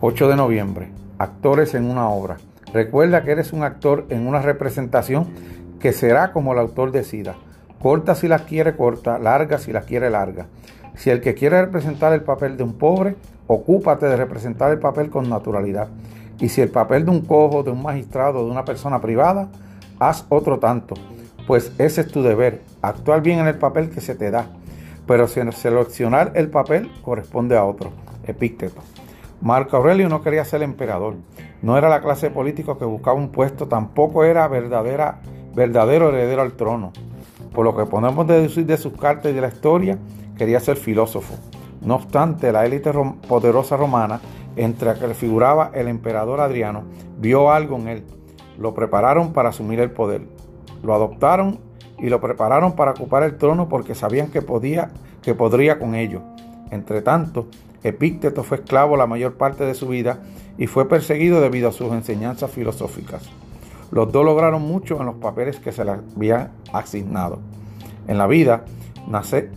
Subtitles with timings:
[0.00, 0.88] 8 de noviembre.
[1.18, 2.36] Actores en una obra.
[2.72, 5.26] Recuerda que eres un actor en una representación
[5.80, 7.34] que será como el autor decida.
[7.80, 10.46] Corta si la quiere corta, larga si la quiere larga.
[10.94, 13.16] Si el que quiere representar el papel de un pobre,
[13.46, 15.88] ocúpate de representar el papel con naturalidad.
[16.38, 19.48] Y si el papel de un cojo, de un magistrado, de una persona privada,
[19.98, 20.94] haz otro tanto,
[21.46, 24.46] pues ese es tu deber, actuar bien en el papel que se te da.
[25.06, 27.90] Pero seleccionar el papel corresponde a otro.
[28.26, 28.80] Epícteto.
[29.40, 31.14] Marco Aurelio no quería ser emperador,
[31.62, 35.20] no era la clase de político que buscaba un puesto, tampoco era verdadera,
[35.54, 36.92] verdadero heredero al trono.
[37.54, 39.98] Por lo que podemos deducir de sus cartas y de la historia,
[40.36, 41.34] quería ser filósofo.
[41.80, 42.92] No obstante, la élite
[43.28, 44.20] poderosa romana,
[44.56, 46.84] entre la que figuraba el emperador Adriano,
[47.18, 48.04] vio algo en él.
[48.58, 50.22] Lo prepararon para asumir el poder.
[50.82, 51.60] Lo adoptaron
[51.98, 54.90] y lo prepararon para ocupar el trono porque sabían que podía,
[55.22, 56.22] que podría con ello.
[56.70, 57.46] Entre tanto,
[57.82, 60.18] Epícteto fue esclavo la mayor parte de su vida
[60.58, 63.22] y fue perseguido debido a sus enseñanzas filosóficas.
[63.90, 67.38] Los dos lograron mucho en los papeles que se les habían asignado.
[68.08, 68.64] En la vida,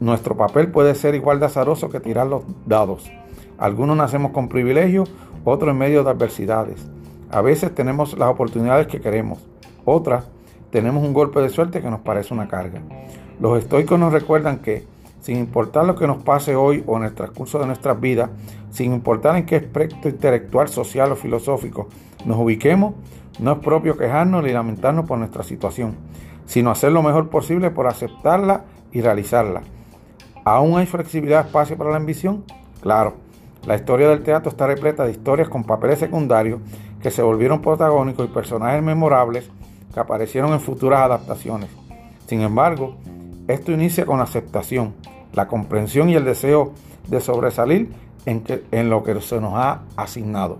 [0.00, 3.10] nuestro papel puede ser igual de azaroso que tirar los dados.
[3.58, 5.10] Algunos nacemos con privilegios,
[5.44, 6.86] otros en medio de adversidades.
[7.30, 9.38] A veces tenemos las oportunidades que queremos,
[9.84, 10.24] otras
[10.74, 12.82] tenemos un golpe de suerte que nos parece una carga.
[13.38, 14.84] Los estoicos nos recuerdan que
[15.20, 18.30] sin importar lo que nos pase hoy o en el transcurso de nuestras vidas,
[18.72, 21.86] sin importar en qué aspecto intelectual, social o filosófico
[22.24, 22.94] nos ubiquemos,
[23.38, 25.94] no es propio quejarnos ni lamentarnos por nuestra situación,
[26.44, 29.62] sino hacer lo mejor posible por aceptarla y realizarla.
[30.44, 32.42] ¿Aún hay flexibilidad, espacio para la ambición?
[32.80, 33.14] Claro,
[33.64, 36.58] la historia del teatro está repleta de historias con papeles secundarios
[37.00, 39.48] que se volvieron protagónicos y personajes memorables
[39.94, 41.70] que aparecieron en futuras adaptaciones.
[42.26, 42.96] Sin embargo,
[43.46, 44.92] esto inicia con aceptación,
[45.32, 46.72] la comprensión y el deseo
[47.08, 47.92] de sobresalir
[48.26, 50.58] en, en lo que se nos ha asignado.